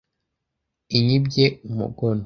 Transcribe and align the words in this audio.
inyibye 0.97 1.45
umugono 1.69 2.19